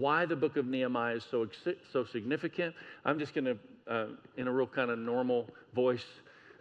[0.00, 1.46] why the book of Nehemiah is so,
[1.92, 2.74] so significant.
[3.04, 6.04] I'm just going to, uh, in a real kind of normal voice,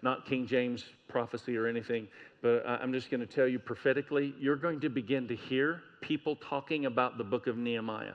[0.02, 2.08] not King James prophecy or anything,
[2.42, 6.36] but I'm just going to tell you prophetically, you're going to begin to hear people
[6.36, 8.14] talking about the book of Nehemiah.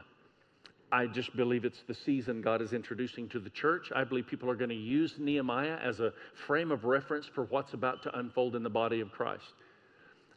[0.92, 3.90] I just believe it's the season God is introducing to the church.
[3.94, 6.12] I believe people are going to use Nehemiah as a
[6.46, 9.54] frame of reference for what's about to unfold in the body of Christ.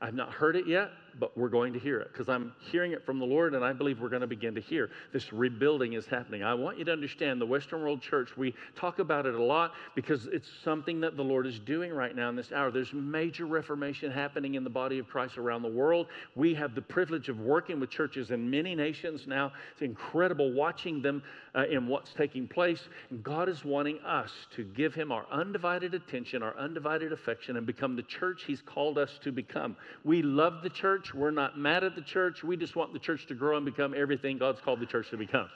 [0.02, 0.90] I've not heard it yet,
[1.20, 3.74] but we're going to hear it because I'm hearing it from the Lord and I
[3.74, 6.44] believe we're going to begin to hear this rebuilding is happening.
[6.44, 9.74] I want you to understand the Western World Church, we talk about it a lot
[9.96, 12.72] because it's something that the Lord is doing right now in this hour.
[12.72, 16.08] There's major reformation happening in the body of Christ around the world.
[16.36, 19.52] We have the privilege of working with churches in many nations now.
[19.74, 21.24] It's incredible watching them
[21.56, 22.88] uh, in what's taking place.
[23.10, 27.66] And God is wanting us to give Him our undivided attention, our undivided affection, and
[27.66, 29.76] become the church He's called us to become.
[30.04, 31.07] We love the church.
[31.14, 32.44] We're not mad at the church.
[32.44, 35.18] We just want the church to grow and become everything God's called the church to
[35.18, 35.50] become.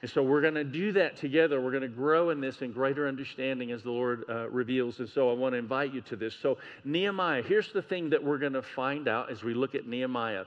[0.00, 1.60] And so we're going to do that together.
[1.60, 5.00] We're going to grow in this in greater understanding as the Lord uh, reveals.
[5.00, 6.36] And so I want to invite you to this.
[6.40, 9.86] So, Nehemiah, here's the thing that we're going to find out as we look at
[9.86, 10.44] Nehemiah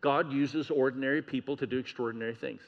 [0.00, 2.60] God uses ordinary people to do extraordinary things.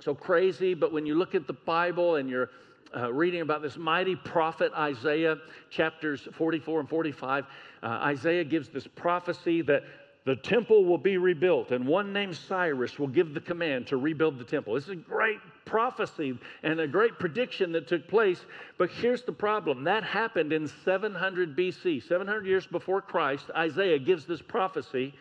[0.00, 2.50] So crazy, but when you look at the Bible and you're
[2.96, 5.36] uh, reading about this mighty prophet Isaiah,
[5.70, 7.46] chapters 44 and 45,
[7.82, 9.82] uh, Isaiah gives this prophecy that
[10.24, 14.38] the temple will be rebuilt, and one named Cyrus will give the command to rebuild
[14.38, 14.74] the temple.
[14.74, 18.40] This is a great prophecy and a great prediction that took place.
[18.78, 23.50] But here's the problem that happened in 700 BC, 700 years before Christ.
[23.54, 25.12] Isaiah gives this prophecy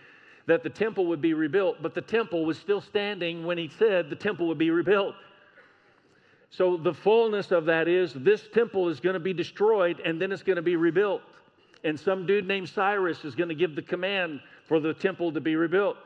[0.45, 4.09] that the temple would be rebuilt, but the temple was still standing when he said
[4.09, 5.15] the temple would be rebuilt.
[6.55, 10.31] So the fullness of that is this temple is going to be destroyed and then
[10.31, 11.21] it's going to be rebuilt.
[11.83, 15.41] And some dude named Cyrus is going to give the command for the temple to
[15.41, 15.97] be rebuilt.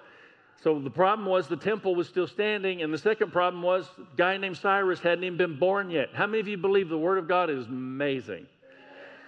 [0.64, 4.18] So the problem was the temple was still standing, and the second problem was a
[4.18, 6.10] guy named Cyrus hadn't even been born yet.
[6.14, 8.48] How many of you believe the word of God is amazing?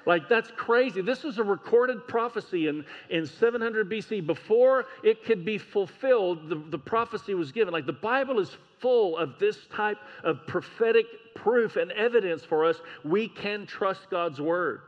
[0.06, 1.02] Like, that's crazy.
[1.02, 4.26] This is a recorded prophecy in, in 700 BC.
[4.26, 7.74] Before it could be fulfilled, the, the prophecy was given.
[7.74, 11.06] Like, the Bible is full of this type of prophetic
[11.36, 12.78] proof and evidence for us.
[13.04, 14.82] We can trust God's word.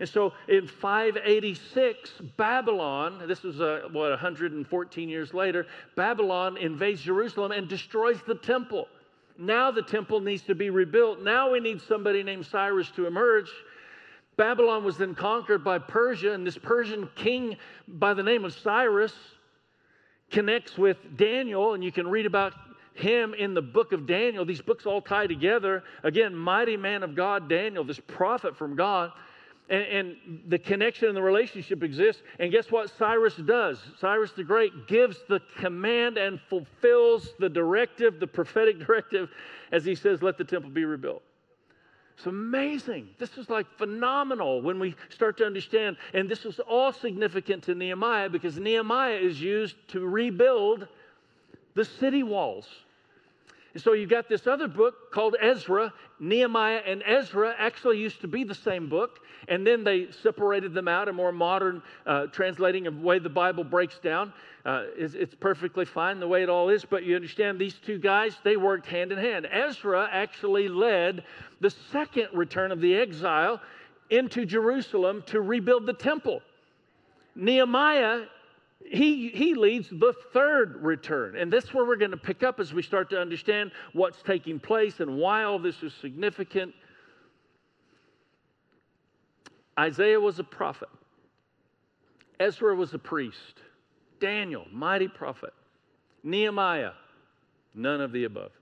[0.00, 7.52] And so in 586, Babylon, this was uh, what, 114 years later, Babylon invades Jerusalem
[7.52, 8.88] and destroys the temple.
[9.36, 11.22] Now the temple needs to be rebuilt.
[11.22, 13.50] Now we need somebody named Cyrus to emerge
[14.40, 19.12] Babylon was then conquered by Persia, and this Persian king by the name of Cyrus
[20.30, 22.54] connects with Daniel, and you can read about
[22.94, 24.46] him in the book of Daniel.
[24.46, 25.84] These books all tie together.
[26.04, 29.12] Again, mighty man of God, Daniel, this prophet from God.
[29.68, 30.16] And, and,
[30.48, 32.22] the connection and the relationship exists.
[32.38, 33.78] And guess what Cyrus does?
[33.98, 39.28] Cyrus the Great gives the command and fulfills the directive, the prophetic directive,
[39.70, 41.22] as he says, let the temple be rebuilt.
[42.20, 43.08] It's amazing.
[43.18, 45.96] This is like phenomenal when we start to understand.
[46.12, 50.86] And this is all significant to Nehemiah because Nehemiah is used to rebuild
[51.74, 52.68] the city walls.
[53.76, 55.92] So you've got this other book called Ezra.
[56.18, 60.88] Nehemiah and Ezra actually used to be the same book, and then they separated them
[60.88, 61.08] out.
[61.08, 64.32] A more modern uh, translating of the way the Bible breaks down.
[64.64, 67.98] Uh, it's, it's perfectly fine the way it all is, but you understand these two
[67.98, 69.46] guys, they worked hand in hand.
[69.50, 71.22] Ezra actually led
[71.60, 73.60] the second return of the exile
[74.10, 76.42] into Jerusalem to rebuild the temple.
[77.36, 78.24] Nehemiah
[78.84, 81.36] he, he leads the third return.
[81.36, 84.58] And that's where we're going to pick up as we start to understand what's taking
[84.58, 86.74] place and why all this is significant.
[89.78, 90.88] Isaiah was a prophet,
[92.38, 93.60] Ezra was a priest,
[94.18, 95.54] Daniel, mighty prophet,
[96.22, 96.92] Nehemiah,
[97.74, 98.52] none of the above.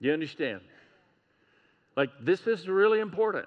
[0.00, 0.60] You understand?
[1.96, 3.46] Like, this is really important.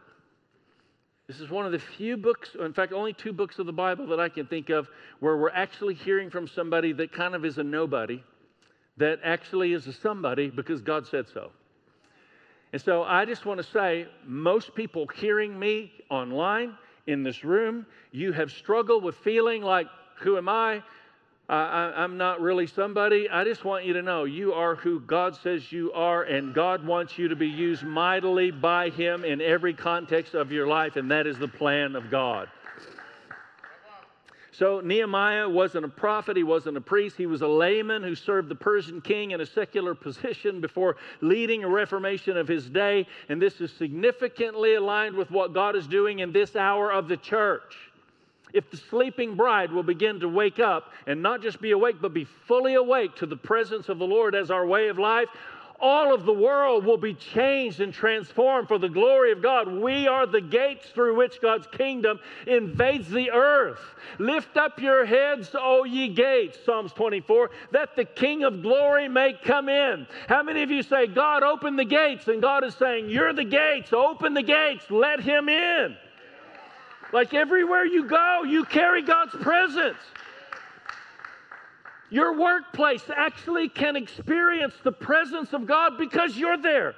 [1.28, 4.08] This is one of the few books, in fact, only two books of the Bible
[4.08, 4.90] that I can think of
[5.20, 8.24] where we're actually hearing from somebody that kind of is a nobody,
[8.98, 11.52] that actually is a somebody because God said so.
[12.74, 16.78] And so I just want to say, most people hearing me online,
[17.08, 19.88] in this room, you have struggled with feeling like,
[20.20, 20.82] who am I?
[21.50, 23.30] I, am not really somebody.
[23.30, 26.86] I just want you to know you are who God says you are, and God
[26.86, 31.12] wants you to be used mightily by Him in every context of your life, and
[31.12, 32.50] that is the plan of God.
[34.54, 38.50] So, Nehemiah wasn't a prophet, he wasn't a priest, he was a layman who served
[38.50, 43.08] the Persian king in a secular position before leading a reformation of his day.
[43.30, 47.18] And this is significantly aligned with what God is doing in this hour of the
[47.18, 47.76] church.
[48.54, 52.14] If the sleeping bride will begin to wake up and not just be awake, but
[52.14, 55.28] be fully awake to the presence of the Lord as our way of life,
[55.84, 59.68] all of the world will be changed and transformed for the glory of God.
[59.68, 63.82] We are the gates through which God's kingdom invades the earth.
[64.18, 69.34] Lift up your heads, O ye gates, Psalms 24, that the King of glory may
[69.34, 70.08] come in.
[70.30, 72.30] How many of you say, God, open the gates?
[72.30, 75.98] And God is saying, You're the gates, open the gates, let him in.
[77.14, 80.00] Like everywhere you go, you carry God's presence.
[82.10, 86.96] Your workplace actually can experience the presence of God because you're there.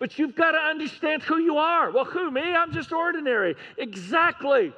[0.00, 1.92] But you've got to understand who you are.
[1.92, 2.42] Well, who, me?
[2.42, 3.54] I'm just ordinary.
[3.78, 4.72] Exactly.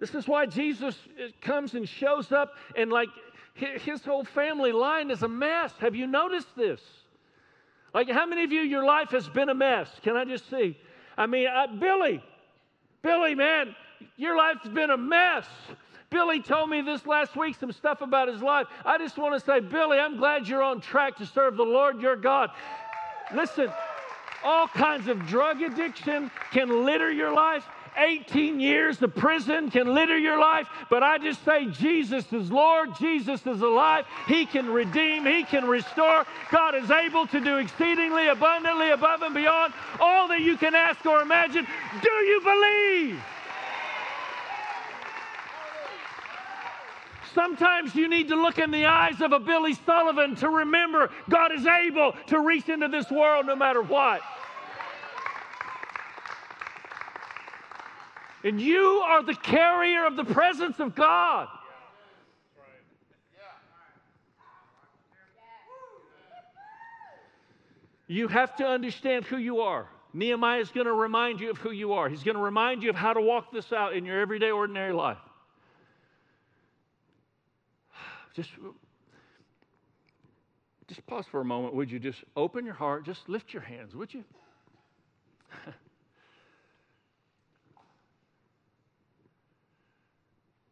[0.00, 0.96] This is why Jesus
[1.40, 3.08] comes and shows up, and like
[3.54, 5.72] his whole family line is a mess.
[5.78, 6.80] Have you noticed this?
[7.94, 9.88] Like, how many of you, your life has been a mess?
[10.02, 10.76] Can I just see?
[11.16, 12.22] I mean, uh, Billy,
[13.02, 13.74] Billy, man,
[14.16, 15.46] your life's been a mess.
[16.10, 18.66] Billy told me this last week, some stuff about his life.
[18.84, 22.02] I just want to say, Billy, I'm glad you're on track to serve the Lord
[22.02, 22.50] your God.
[23.34, 23.72] Listen,
[24.44, 27.64] all kinds of drug addiction can litter your life.
[27.96, 32.90] 18 years of prison can litter your life, but I just say Jesus is Lord,
[32.98, 34.06] Jesus is alive.
[34.26, 36.24] He can redeem, He can restore.
[36.50, 41.04] God is able to do exceedingly abundantly above and beyond all that you can ask
[41.06, 41.66] or imagine.
[42.02, 43.22] Do you believe?
[47.34, 51.52] Sometimes you need to look in the eyes of a Billy Sullivan to remember God
[51.52, 54.20] is able to reach into this world no matter what.
[58.42, 61.48] And you are the carrier of the presence of God.
[68.06, 69.86] You have to understand who you are.
[70.12, 72.08] Nehemiah is going to remind you of who you are.
[72.08, 74.92] He's going to remind you of how to walk this out in your everyday, ordinary
[74.92, 75.18] life.
[78.34, 78.50] Just,
[80.88, 81.74] just pause for a moment.
[81.74, 83.04] Would you just open your heart?
[83.04, 84.24] Just lift your hands, would you?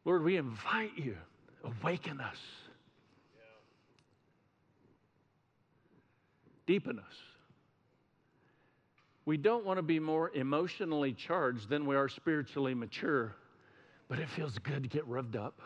[0.08, 1.18] Lord, we invite you,
[1.62, 2.38] awaken us,
[6.66, 7.14] deepen us.
[9.26, 13.36] We don't want to be more emotionally charged than we are spiritually mature,
[14.08, 15.60] but it feels good to get revved up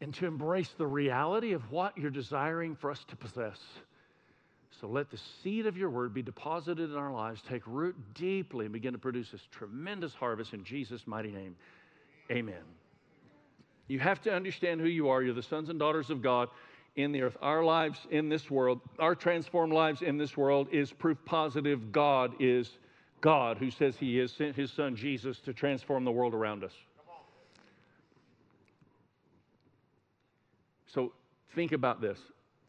[0.00, 3.58] and to embrace the reality of what you're desiring for us to possess.
[4.80, 8.64] So let the seed of your word be deposited in our lives, take root deeply,
[8.64, 11.54] and begin to produce this tremendous harvest in Jesus' mighty name.
[12.32, 12.54] Amen.
[13.88, 15.22] You have to understand who you are.
[15.22, 16.48] You're the sons and daughters of God
[16.96, 17.36] in the earth.
[17.42, 22.32] Our lives in this world, our transformed lives in this world, is proof positive God
[22.40, 22.70] is
[23.20, 26.72] God who says He has sent His Son Jesus to transform the world around us.
[30.86, 31.12] So
[31.54, 32.18] think about this.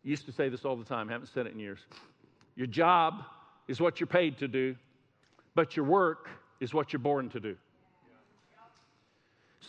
[0.04, 1.80] Used to say this all the time, haven't said it in years.
[2.56, 3.24] Your job
[3.69, 4.75] is what you're paid to do,
[5.56, 7.56] but your work is what you're born to do.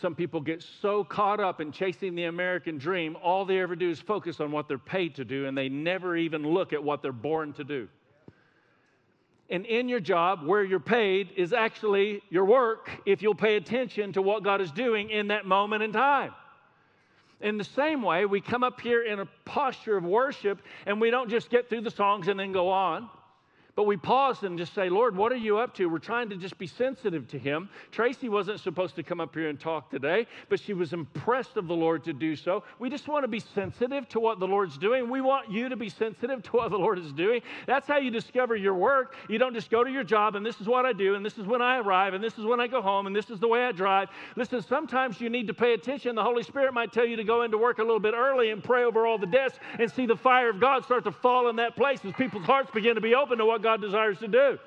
[0.01, 3.89] Some people get so caught up in chasing the American dream, all they ever do
[3.89, 7.01] is focus on what they're paid to do, and they never even look at what
[7.01, 7.87] they're born to do.
[9.49, 14.13] And in your job, where you're paid, is actually your work if you'll pay attention
[14.13, 16.33] to what God is doing in that moment in time.
[17.41, 21.11] In the same way, we come up here in a posture of worship and we
[21.11, 23.09] don't just get through the songs and then go on.
[23.75, 25.87] But we pause and just say, Lord, what are you up to?
[25.87, 27.69] We're trying to just be sensitive to Him.
[27.91, 31.67] Tracy wasn't supposed to come up here and talk today, but she was impressed of
[31.67, 32.63] the Lord to do so.
[32.79, 35.09] We just want to be sensitive to what the Lord's doing.
[35.09, 37.41] We want you to be sensitive to what the Lord is doing.
[37.67, 39.15] That's how you discover your work.
[39.27, 41.37] You don't just go to your job and this is what I do, and this
[41.37, 43.47] is when I arrive, and this is when I go home, and this is the
[43.47, 44.09] way I drive.
[44.35, 46.15] Listen, sometimes you need to pay attention.
[46.15, 48.63] The Holy Spirit might tell you to go into work a little bit early and
[48.63, 51.57] pray over all the desks and see the fire of God start to fall in
[51.57, 54.59] that place as people's hearts begin to be open to what God desires to do.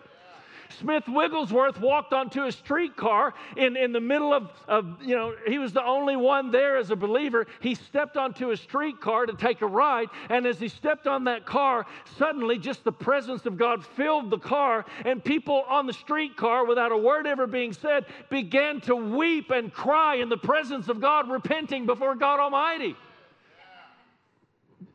[0.80, 5.60] Smith Wigglesworth walked onto a streetcar in, in the middle of, of, you know, he
[5.60, 7.46] was the only one there as a believer.
[7.60, 11.46] He stepped onto a streetcar to take a ride, and as he stepped on that
[11.46, 11.86] car,
[12.18, 16.90] suddenly just the presence of God filled the car, and people on the streetcar, without
[16.90, 21.30] a word ever being said, began to weep and cry in the presence of God,
[21.30, 22.96] repenting before God Almighty.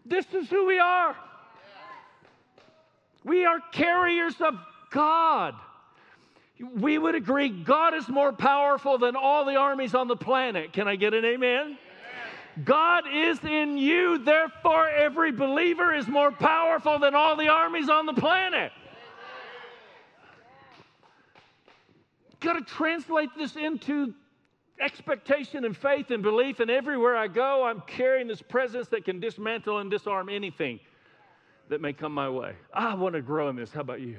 [0.06, 1.16] This is who we are.
[3.24, 4.56] We are carriers of
[4.90, 5.56] God.
[6.76, 10.74] We would agree God is more powerful than all the armies on the planet.
[10.74, 11.62] Can I get an amen?
[11.62, 11.78] amen?
[12.64, 18.06] God is in you, therefore, every believer is more powerful than all the armies on
[18.06, 18.72] the planet.
[22.44, 24.14] got to translate this into
[24.80, 26.60] expectation and faith and belief.
[26.60, 30.80] And everywhere I go, I'm carrying this presence that can dismantle and disarm anything
[31.70, 32.56] that may come my way.
[32.74, 33.72] I want to grow in this.
[33.72, 34.18] How about you?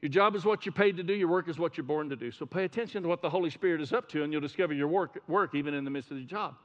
[0.00, 2.16] Your job is what you're paid to do, your work is what you're born to
[2.16, 2.30] do.
[2.30, 4.88] So pay attention to what the Holy Spirit is up to, and you'll discover your
[4.88, 6.56] work, work even in the midst of the job.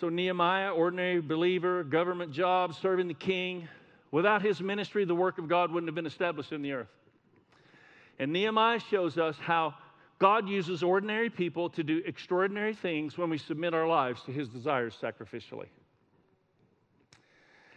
[0.00, 3.68] So, Nehemiah, ordinary believer, government job, serving the king.
[4.10, 6.88] Without his ministry, the work of God wouldn't have been established in the earth.
[8.18, 9.74] And Nehemiah shows us how
[10.24, 14.48] God uses ordinary people to do extraordinary things when we submit our lives to his
[14.48, 15.66] desires sacrificially.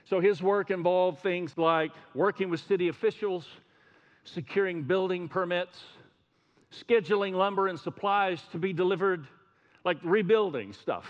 [0.06, 3.46] So his work involved things like working with city officials,
[4.24, 5.78] securing building permits,
[6.72, 9.28] scheduling lumber and supplies to be delivered,
[9.84, 11.06] like rebuilding stuff.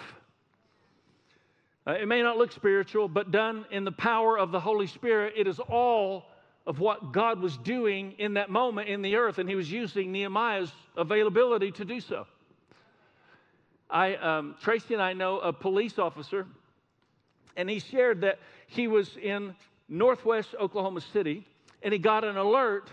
[1.86, 5.36] Uh, it may not look spiritual, but done in the power of the Holy Spirit,
[5.38, 6.26] it is all
[6.68, 10.12] of what God was doing in that moment in the earth, and he was using
[10.12, 12.28] Nehemiah's availability to do so.
[13.90, 16.46] I, um, Tracy and I know a police officer,
[17.56, 19.56] and he shared that he was in
[19.88, 21.48] northwest Oklahoma City
[21.82, 22.90] and he got an alert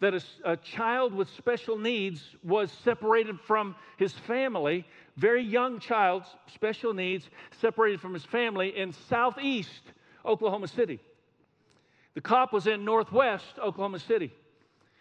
[0.00, 4.86] that a, a, child with special needs was separated from his family,
[5.16, 6.22] very young child,
[6.54, 7.28] special needs,
[7.60, 9.82] separated from his family in southeast
[10.24, 11.00] Oklahoma City.
[12.14, 14.32] The cop was in northwest Oklahoma City.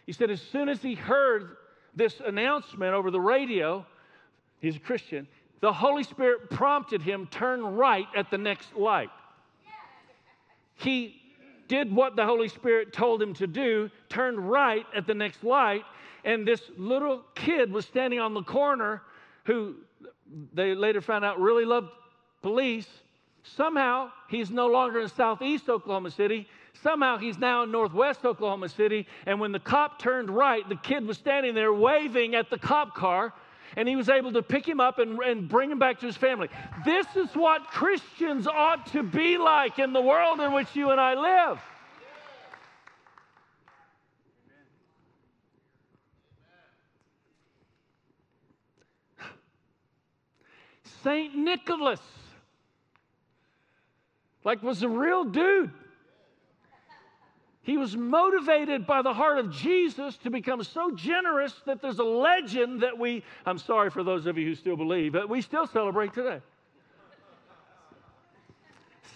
[0.06, 1.58] He said, as soon as he heard
[1.96, 3.86] this announcement over the radio,
[4.60, 5.28] he's a Christian,
[5.62, 9.10] the Holy Spirit prompted him turn right at the next light
[10.80, 11.22] he
[11.68, 15.84] did what the Holy Spirit told him to do, turned right at the next light,
[16.24, 19.02] and this little kid was standing on the corner
[19.44, 19.76] who
[20.54, 21.90] they later found out really loved
[22.42, 22.88] police.
[23.44, 26.48] Somehow he's no longer in southeast Oklahoma City.
[26.82, 29.08] Somehow he's now in northwest Oklahoma City.
[29.26, 32.96] And when the cop turned right, the kid was standing there waving at the cop
[32.96, 33.34] car
[33.76, 36.18] and he was able to pick him up and, and bring him back to his
[36.18, 36.50] family.
[36.86, 41.00] This is what Christians ought to be like in the world in which you and
[41.00, 41.62] I live.
[51.04, 51.34] St.
[51.34, 52.02] Nicholas,
[54.44, 55.72] like, was a real dude.
[57.62, 62.04] He was motivated by the heart of Jesus to become so generous that there's a
[62.04, 65.68] legend that we, I'm sorry for those of you who still believe, but we still
[65.68, 66.42] celebrate today.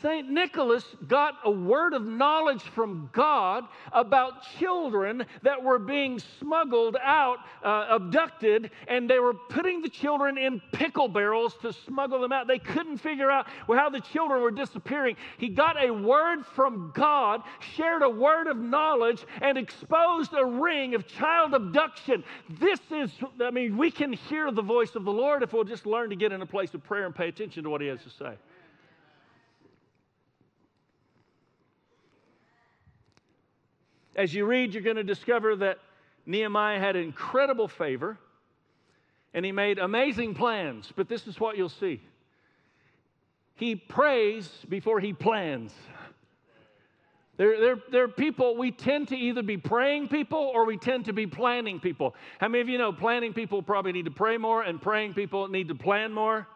[0.03, 0.29] St.
[0.29, 7.37] Nicholas got a word of knowledge from God about children that were being smuggled out,
[7.63, 12.47] uh, abducted, and they were putting the children in pickle barrels to smuggle them out.
[12.47, 15.15] They couldn't figure out how the children were disappearing.
[15.37, 20.95] He got a word from God, shared a word of knowledge, and exposed a ring
[20.95, 22.25] of child abduction.
[22.59, 23.09] This is,
[23.41, 26.17] I mean, we can hear the voice of the Lord if we'll just learn to
[26.17, 28.35] get in a place of prayer and pay attention to what He has to say.
[34.15, 35.79] As you read, you're going to discover that
[36.25, 38.17] Nehemiah had incredible favor
[39.33, 42.01] and he made amazing plans, but this is what you'll see.
[43.55, 45.73] He prays before he plans.
[47.37, 51.05] There, there, there are people, we tend to either be praying people or we tend
[51.05, 52.15] to be planning people.
[52.39, 55.47] How many of you know planning people probably need to pray more and praying people
[55.47, 56.47] need to plan more?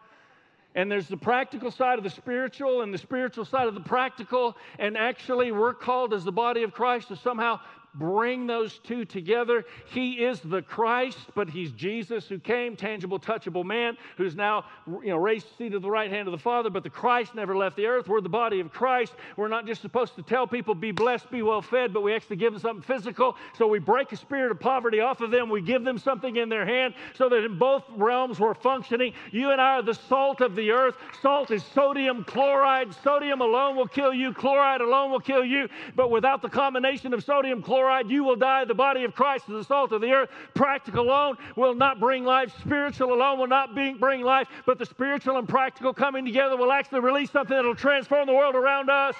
[0.74, 4.56] And there's the practical side of the spiritual and the spiritual side of the practical.
[4.78, 7.60] And actually, we're called as the body of Christ to somehow
[7.94, 9.64] bring those two together.
[9.86, 15.10] He is the Christ, but he's Jesus who came, tangible, touchable man, who's now you
[15.10, 16.70] know, raised seated at the right hand of the Father.
[16.70, 18.08] But the Christ never left the earth.
[18.08, 19.14] We're the body of Christ.
[19.36, 22.36] We're not just supposed to tell people, be blessed, be well fed, but we actually
[22.36, 23.36] give them something physical.
[23.56, 25.48] So we break a spirit of poverty off of them.
[25.48, 29.12] We give them something in their hand so that in both realms we're functioning.
[29.30, 30.96] You and I are the salt of the earth.
[31.20, 32.94] Salt is sodium chloride.
[33.02, 35.68] Sodium alone will kill you, chloride alone will kill you.
[35.96, 38.64] But without the combination of sodium chloride, chloride, you will die.
[38.64, 40.30] The body of Christ is the salt of the earth.
[40.54, 42.52] Practical alone will not bring life.
[42.60, 44.48] Spiritual alone will not bring life.
[44.66, 48.32] But the spiritual and practical coming together will actually release something that will transform the
[48.32, 49.14] world around us.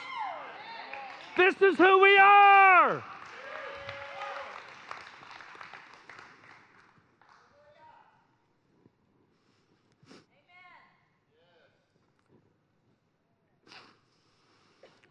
[1.36, 3.04] This is who we are.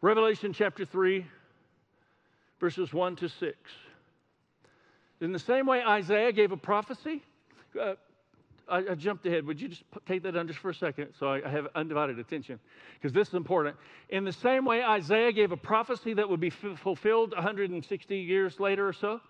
[0.02, 1.26] Revelation chapter 3
[2.68, 3.58] verses 1 to 6.
[5.22, 7.24] In the same way Isaiah gave a prophecy,
[7.82, 7.94] uh,
[8.68, 9.46] I, I jumped ahead.
[9.48, 12.60] Would you just take that just for a second so I, I have undivided attention?
[12.96, 13.78] Because this is important.
[14.10, 18.60] In the same way, Isaiah gave a prophecy that would be f- fulfilled 160 years
[18.60, 19.22] later or so.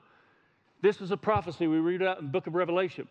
[0.81, 3.07] This is a prophecy we read out in the book of Revelation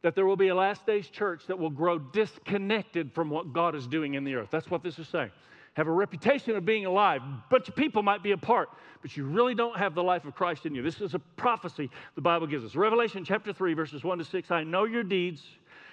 [0.00, 3.74] that there will be a last days church that will grow disconnected from what God
[3.74, 4.48] is doing in the earth.
[4.50, 5.32] That's what this is saying
[5.74, 7.20] have a reputation of being alive.
[7.22, 8.70] A bunch of people might be apart,
[9.02, 10.82] but you really don't have the life of Christ in you.
[10.82, 12.74] This is a prophecy the Bible gives us.
[12.74, 15.42] Revelation chapter 3, verses 1 to 6 I know your deeds.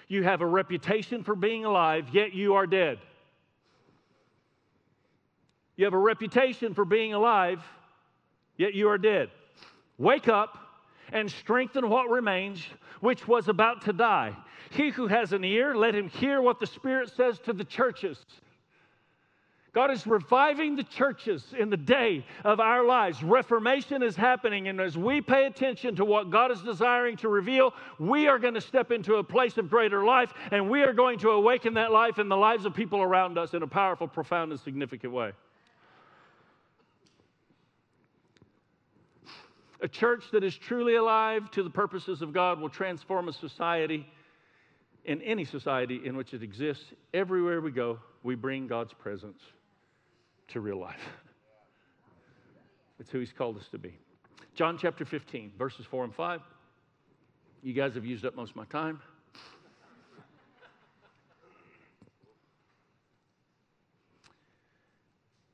[0.07, 2.99] You have a reputation for being alive, yet you are dead.
[5.77, 7.63] You have a reputation for being alive,
[8.57, 9.29] yet you are dead.
[9.97, 10.57] Wake up
[11.11, 12.63] and strengthen what remains,
[12.99, 14.35] which was about to die.
[14.69, 18.23] He who has an ear, let him hear what the Spirit says to the churches.
[19.73, 23.23] God is reviving the churches in the day of our lives.
[23.23, 27.73] Reformation is happening, and as we pay attention to what God is desiring to reveal,
[27.97, 31.19] we are going to step into a place of greater life, and we are going
[31.19, 34.51] to awaken that life in the lives of people around us in a powerful, profound,
[34.51, 35.31] and significant way.
[39.79, 44.05] A church that is truly alive to the purposes of God will transform a society
[45.05, 46.83] in any society in which it exists.
[47.13, 49.41] Everywhere we go, we bring God's presence
[50.53, 50.95] to real life.
[52.99, 53.97] It's who He's called us to be.
[54.55, 56.41] John chapter 15, verses 4 and 5.
[57.63, 58.99] You guys have used up most of my time.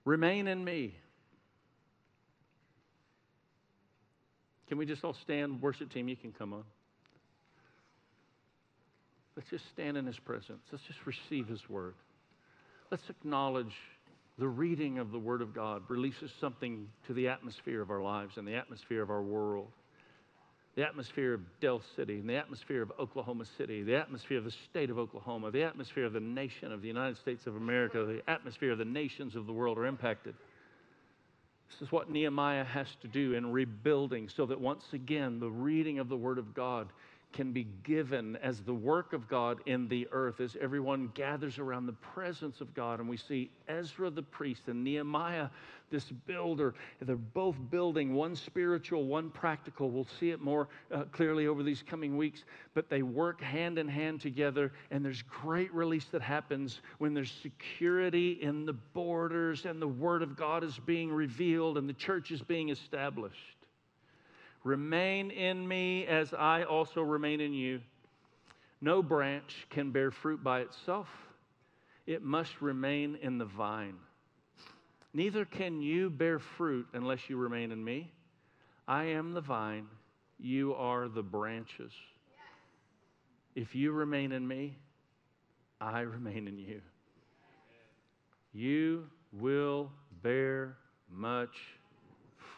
[0.06, 0.96] Remain in me.
[4.68, 5.62] Can we just all stand?
[5.62, 6.64] Worship team, you can come on.
[9.36, 10.62] Let's just stand in His presence.
[10.72, 11.94] Let's just receive His word.
[12.90, 13.74] Let's acknowledge
[14.38, 18.38] the reading of the Word of God releases something to the atmosphere of our lives
[18.38, 19.70] and the atmosphere of our world,
[20.76, 24.54] the atmosphere of Del City, and the atmosphere of Oklahoma City, the atmosphere of the
[24.70, 28.22] state of Oklahoma, the atmosphere of the nation of the United States of America, the
[28.30, 30.36] atmosphere of the nations of the world are impacted.
[31.72, 35.98] This is what Nehemiah has to do in rebuilding so that once again the reading
[35.98, 36.90] of the Word of God
[37.34, 41.86] can be given as the work of God in the earth as everyone gathers around
[41.86, 43.00] the presence of God.
[43.00, 45.50] And we see Ezra the priest and Nehemiah,
[45.92, 46.74] this builder.
[47.02, 49.90] They're both building, one spiritual, one practical.
[49.90, 52.44] We'll see it more uh, clearly over these coming weeks.
[52.74, 57.32] But they work hand in hand together, and there's great release that happens when there's
[57.32, 62.32] security in the borders and the Word of God is being revealed and the church
[62.32, 63.57] is being established.
[64.68, 67.80] Remain in me as I also remain in you.
[68.82, 71.08] No branch can bear fruit by itself,
[72.06, 73.96] it must remain in the vine.
[75.14, 78.12] Neither can you bear fruit unless you remain in me.
[78.90, 79.88] I am the vine,
[80.38, 81.94] you are the branches.
[83.56, 84.76] If you remain in me,
[85.80, 86.82] I remain in you.
[88.52, 90.76] You will bear
[91.10, 91.56] much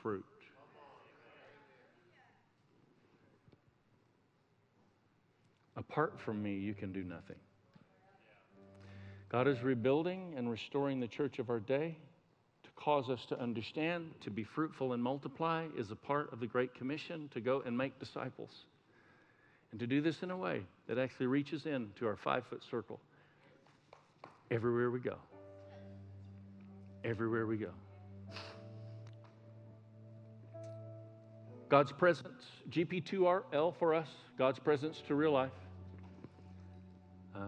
[0.01, 0.25] fruit.
[5.79, 7.37] Apart from me, you can do nothing.
[9.29, 11.95] God is rebuilding and restoring the church of our day
[12.63, 16.47] to cause us to understand to be fruitful and multiply is a part of the
[16.47, 18.49] Great Commission to go and make disciples.
[19.71, 22.99] And to do this in a way that actually reaches into our five foot circle
[24.51, 25.15] everywhere we go.
[27.05, 27.69] Everywhere we go.
[31.69, 35.51] God's presence, GP2RL for us, God's presence to real life.
[37.35, 37.39] Uh,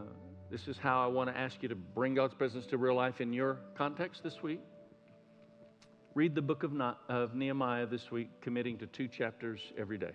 [0.50, 3.22] this is how I want to ask you to bring God's presence to real life
[3.22, 4.60] in your context this week.
[6.14, 6.74] Read the book of,
[7.10, 10.12] of Nehemiah this week, committing to two chapters every day.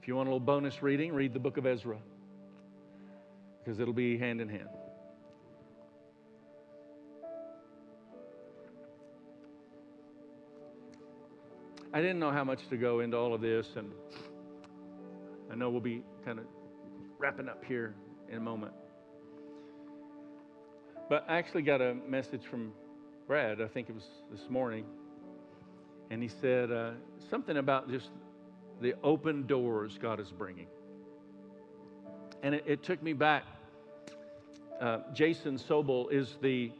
[0.00, 1.98] if you want a little bonus reading, read the book of Ezra,
[3.58, 4.68] because it'll be hand in hand.
[11.92, 13.90] I didn't know how much to go into all of this, and
[15.50, 16.44] I know we'll be kind of
[17.18, 17.94] wrapping up here
[18.28, 18.72] in a moment.
[21.08, 22.72] But I actually got a message from
[23.26, 24.84] Brad, I think it was this morning,
[26.10, 26.92] and he said uh,
[27.30, 28.10] something about just
[28.80, 30.66] the open doors God is bringing.
[32.42, 33.44] And it, it took me back.
[34.80, 36.72] Uh, Jason Sobel is the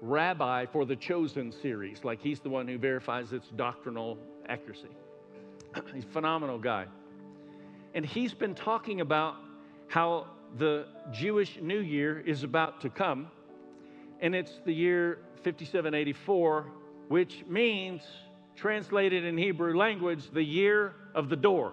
[0.00, 2.04] rabbi for the Chosen series.
[2.04, 4.88] Like he's the one who verifies its doctrinal accuracy.
[5.94, 6.86] he's a phenomenal guy.
[7.96, 9.36] And he's been talking about
[9.88, 10.26] how
[10.58, 13.28] the Jewish New Year is about to come.
[14.20, 16.66] And it's the year 5784,
[17.08, 18.02] which means,
[18.54, 21.72] translated in Hebrew language, the year of the door.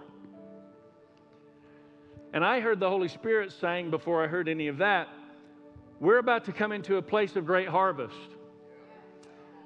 [2.32, 5.08] And I heard the Holy Spirit saying before I heard any of that,
[6.00, 8.16] we're about to come into a place of great harvest.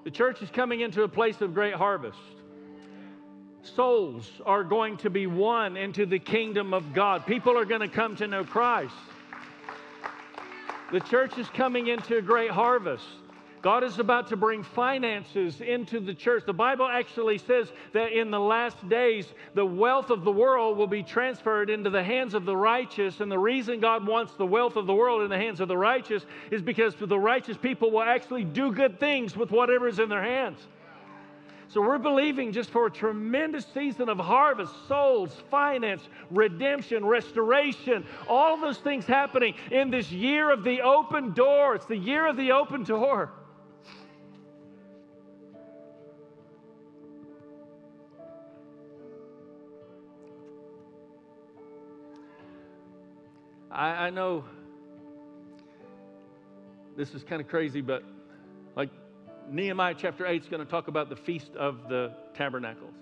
[0.02, 2.18] The church is coming into a place of great harvest.
[3.74, 7.26] Souls are going to be won into the kingdom of God.
[7.26, 8.94] People are going to come to know Christ.
[10.92, 13.04] The church is coming into a great harvest.
[13.60, 16.44] God is about to bring finances into the church.
[16.46, 20.86] The Bible actually says that in the last days, the wealth of the world will
[20.86, 23.20] be transferred into the hands of the righteous.
[23.20, 25.76] And the reason God wants the wealth of the world in the hands of the
[25.76, 30.08] righteous is because the righteous people will actually do good things with whatever is in
[30.08, 30.58] their hands.
[31.70, 36.00] So we're believing just for a tremendous season of harvest, souls, finance,
[36.30, 41.74] redemption, restoration, all those things happening in this year of the open door.
[41.74, 43.32] It's the year of the open door.
[53.70, 54.42] I, I know
[56.96, 58.02] this is kind of crazy, but
[59.50, 62.94] Nehemiah chapter 8 is going to talk about the Feast of the Tabernacles.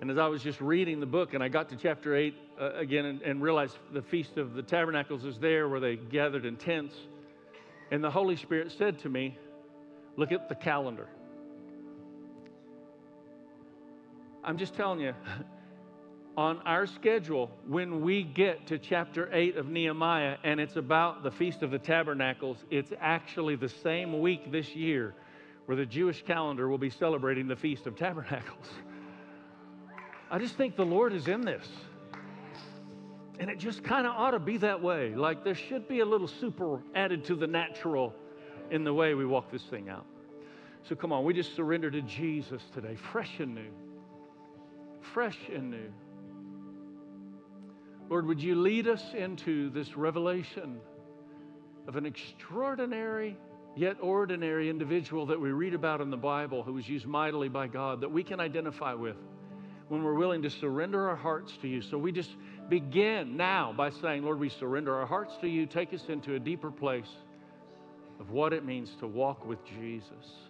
[0.00, 2.72] And as I was just reading the book and I got to chapter 8 uh,
[2.74, 6.56] again and, and realized the Feast of the Tabernacles is there where they gathered in
[6.56, 6.94] tents.
[7.90, 9.38] And the Holy Spirit said to me,
[10.16, 11.08] Look at the calendar.
[14.42, 15.14] I'm just telling you,
[16.40, 21.30] on our schedule when we get to chapter 8 of Nehemiah and it's about the
[21.30, 25.14] Feast of the Tabernacles, it's actually the same week this year
[25.66, 28.66] where the Jewish calendar will be celebrating the Feast of Tabernacles.
[30.30, 31.68] I just think the Lord is in this.
[33.38, 35.14] And it just kind of ought to be that way.
[35.14, 38.14] Like there should be a little super added to the natural
[38.70, 40.06] in the way we walk this thing out.
[40.84, 43.70] So come on, we just surrender to Jesus today, fresh and new.
[45.02, 45.92] Fresh and new.
[48.10, 50.80] Lord, would you lead us into this revelation
[51.86, 53.36] of an extraordinary
[53.76, 57.68] yet ordinary individual that we read about in the Bible who was used mightily by
[57.68, 59.14] God that we can identify with
[59.86, 61.82] when we're willing to surrender our hearts to you.
[61.82, 62.30] So we just
[62.68, 65.66] begin now by saying, Lord, we surrender our hearts to you.
[65.66, 67.10] Take us into a deeper place
[68.18, 70.49] of what it means to walk with Jesus.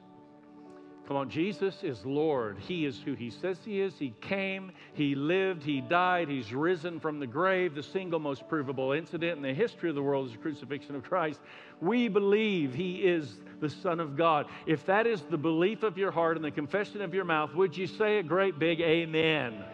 [1.10, 2.56] Come on, Jesus is Lord.
[2.60, 3.98] He is who He says He is.
[3.98, 7.74] He came, He lived, He died, He's risen from the grave.
[7.74, 11.02] The single most provable incident in the history of the world is the crucifixion of
[11.02, 11.40] Christ.
[11.80, 14.46] We believe He is the Son of God.
[14.66, 17.76] If that is the belief of your heart and the confession of your mouth, would
[17.76, 19.54] you say a great big amen?
[19.54, 19.64] amen.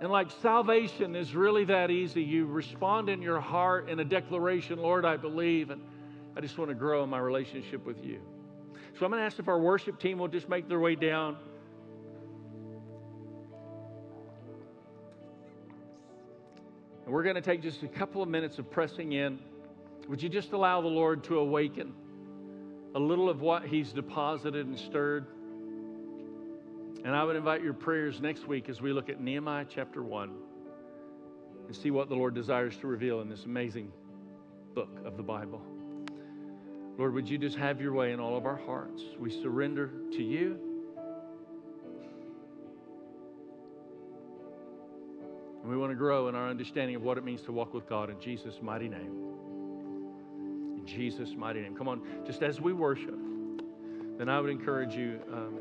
[0.00, 2.22] And like salvation is really that easy.
[2.22, 5.82] You respond in your heart in a declaration, Lord, I believe, and
[6.36, 8.20] I just want to grow in my relationship with you.
[8.98, 11.36] So I'm going to ask if our worship team will just make their way down.
[17.04, 19.38] And we're going to take just a couple of minutes of pressing in.
[20.08, 21.92] Would you just allow the Lord to awaken
[22.94, 25.26] a little of what He's deposited and stirred?
[27.04, 30.34] And I would invite your prayers next week as we look at Nehemiah chapter 1
[31.66, 33.92] and see what the Lord desires to reveal in this amazing
[34.74, 35.60] book of the Bible.
[36.98, 39.02] Lord, would you just have your way in all of our hearts?
[39.18, 40.58] We surrender to you.
[45.62, 47.88] And we want to grow in our understanding of what it means to walk with
[47.88, 49.24] God in Jesus' mighty name.
[50.78, 51.76] In Jesus' mighty name.
[51.76, 53.18] Come on, just as we worship,
[54.16, 55.58] then I would encourage you um,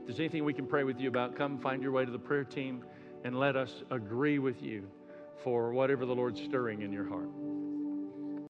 [0.00, 2.18] if there's anything we can pray with you about, come find your way to the
[2.18, 2.84] prayer team
[3.24, 4.86] and let us agree with you
[5.42, 7.30] for whatever the Lord's stirring in your heart.